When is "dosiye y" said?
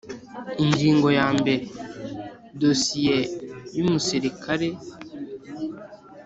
2.61-3.79